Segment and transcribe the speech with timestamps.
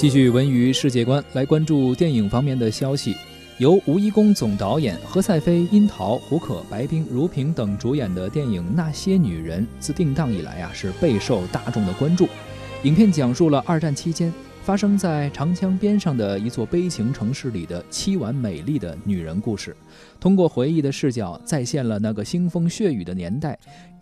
[0.00, 3.14] 继续文娱世界观，来关注电影方面的消息。
[3.58, 12.26] 由吴一公总导演，何赛飞、樱桃、胡可、白冰、如萍等主演的电影《那些女人》自定档以来啊，是备受大众的关注。
[12.84, 14.32] 影片讲述了二战期间。
[14.62, 19.74] 发生在长江边上的一座悲情城市里的凄婉美丽的女人故事，
[20.20, 23.58] 通过回忆的视角再现了那个腥风血雨的年代。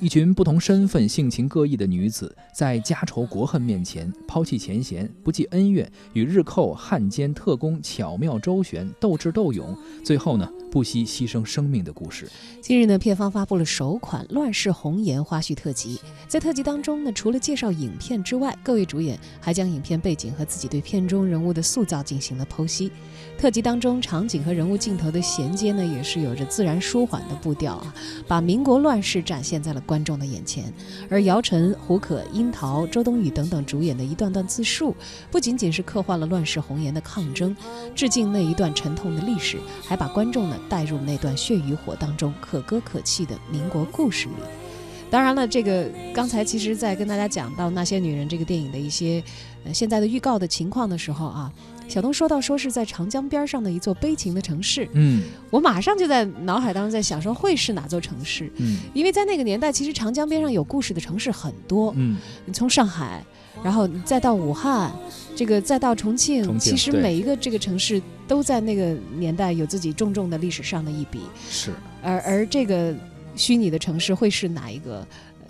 [0.00, 12.28] 一群不同身份、性情各异的女子，在家仇国恨面前抛弃前嫌，不计恩怨，与日寇、汉奸、特工巧妙周旋，斗智斗勇，最后呢，不惜牺牲生命的故事。
[12.60, 16.00] 近日呢，片方发布了首款《乱世红颜》花絮特辑。
[16.26, 22.90] 在特辑当中呢，除了介绍影片之外，各位主演还将影片背景和自己对片中人物的塑造进行了剖析。
[23.38, 27.94] 特辑当中，场景和人物镜头的衔接呢，也是有着自然舒缓的步调啊，
[28.26, 30.72] 把民国乱世展现在了观众的眼前。
[31.10, 34.94] 而姚晨、胡可、樱桃、周冬雨等等主演的一段段自述，
[35.30, 37.56] 不仅仅是刻画了乱世红颜的抗争，
[37.94, 44.61] 致敬那一段沉痛的历史，还把观众呢带入那段血与火当中可歌可泣的民国故事里。
[45.12, 49.22] 当然了，这个刚才其实，在跟大家讲到那些女人这个电影的一些
[49.62, 51.52] 呃现在的预告的情况的时候啊。
[51.88, 54.88] 小东说到，说是在长江边上的一座悲情的城市。
[54.92, 58.50] 嗯，我马上就在脑海当中在想，说会是哪座城市？
[58.56, 61.92] 嗯，因为在那个年代，其实长江边上有故事的城市很多。
[61.96, 62.16] 嗯，
[62.46, 63.22] 你从上海，
[63.62, 64.90] 然后再到武汉，
[65.36, 71.20] 这个再到重庆，其实每一个这个城市都在那个年代有自己重重的历史上的一笔。
[71.50, 72.94] 是，而而这个
[73.36, 75.06] 虚拟的城市会是哪一个？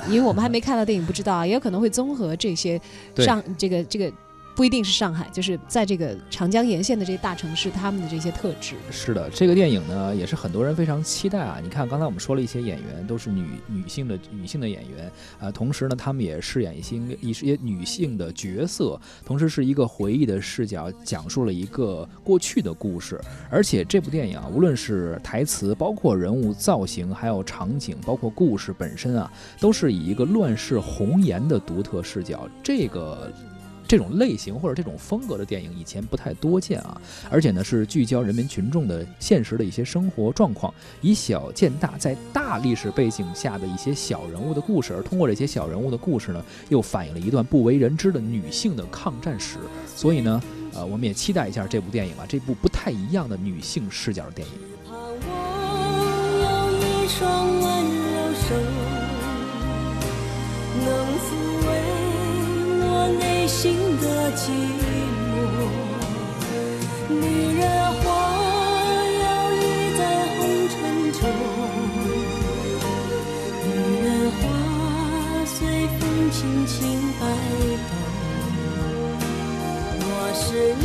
[0.08, 2.80] 因为我们还没看到电影，不知道，也有可能会综合这些
[3.16, 4.12] 上这个这个。
[4.55, 8.75] 不一定是上海，就是在这个长江沿线的这些大城市，他们的这些特质。
[8.91, 11.59] 是的，这个电影呢，也是很多人非常期待啊。
[11.62, 23.19] 你看，刚才我们说了一些演员，都是女女性的女性的演员啊，同时呢，他们也饰演一些一些女性的角色，同时是一个回忆的视角，讲述了一个过去的故事。
[23.50, 32.47] 而且这部电影啊，无论是台词，包括人物造型，还有场景，包括故事本身啊，都是以一个乱世红颜的独特视角。
[32.62, 33.32] 这个。
[33.92, 36.98] 这种类型或者这种风格的电影以前不太多见啊，
[37.28, 40.72] 而且呢是聚焦人民群众的现实的一些生活状况，
[41.03, 49.58] 以小见大，在大历史背景下的一些小人物的故事，而通过这些小人物的故事呢，又反映了一段不为人知的女性的抗战史。
[49.94, 50.42] 所以呢，
[50.72, 54.54] 呃，我们也期待一下这部电影啊，这部不太一样的女性视角的电影。
[60.82, 61.51] 心的
[64.34, 64.50] 寂
[65.28, 65.31] 寞，
[67.09, 67.15] 女
[67.59, 67.62] 人
[68.00, 68.04] 花
[69.20, 69.62] 摇曳
[69.98, 70.00] 在
[70.37, 70.72] 红尘
[71.12, 71.20] 中，
[73.66, 73.69] 女
[74.03, 74.43] 人花
[75.44, 75.54] 随
[75.98, 76.00] 风
[76.31, 76.76] 轻轻
[77.20, 77.22] 摆
[77.88, 77.93] 动。
[80.00, 80.41] 我是
[80.81, 80.84] 你